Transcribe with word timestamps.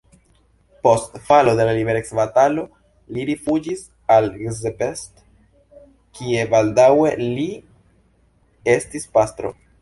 Post 0.85 1.17
falo 1.25 1.51
de 1.59 1.65
la 1.67 1.73
liberecbatalo 1.79 2.63
li 3.17 3.25
rifuĝis 3.29 3.83
al 4.15 4.31
Szepes, 4.61 5.05
kie 6.21 6.47
baldaŭe 6.55 7.13
li 7.27 7.47
estis 8.79 9.09
pastro. 9.19 9.55